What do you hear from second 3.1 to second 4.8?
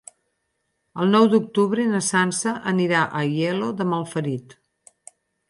Aielo de Malferit.